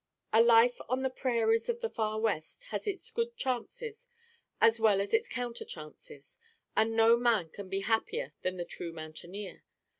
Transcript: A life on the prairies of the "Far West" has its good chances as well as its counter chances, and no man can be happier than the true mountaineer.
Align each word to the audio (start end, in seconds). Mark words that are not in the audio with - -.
A 0.33 0.41
life 0.41 0.81
on 0.89 1.03
the 1.03 1.11
prairies 1.11 1.69
of 1.69 1.81
the 1.81 1.87
"Far 1.91 2.19
West" 2.19 2.63
has 2.73 2.87
its 2.87 3.11
good 3.11 3.37
chances 3.37 4.07
as 4.59 4.79
well 4.79 4.99
as 4.99 5.13
its 5.13 5.27
counter 5.27 5.63
chances, 5.63 6.39
and 6.75 6.95
no 6.95 7.15
man 7.17 7.49
can 7.49 7.69
be 7.69 7.81
happier 7.81 8.33
than 8.41 8.57
the 8.57 8.65
true 8.65 8.91
mountaineer. 8.93 9.61